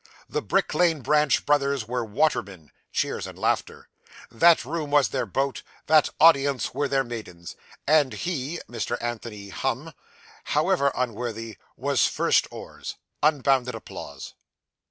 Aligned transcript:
The 0.27 0.41
Brick 0.41 0.73
Lane 0.73 1.01
Branch 1.01 1.45
brothers 1.45 1.87
were 1.87 2.03
watermen 2.03 2.71
(cheers 2.91 3.27
and 3.27 3.37
laughter). 3.37 3.87
That 4.31 4.65
room 4.65 4.89
was 4.89 5.09
their 5.09 5.27
boat; 5.27 5.61
that 5.85 6.09
audience 6.19 6.73
were 6.73 6.87
the 6.87 7.03
maidens; 7.03 7.55
and 7.85 8.11
he 8.13 8.59
(Mr. 8.67 8.97
Anthony 8.99 9.49
Humm), 9.49 9.93
however 10.55 10.91
unworthily, 10.95 11.59
was 11.77 12.07
'first 12.07 12.47
oars' 12.49 12.95
(unbounded 13.21 13.75
applause). 13.75 14.33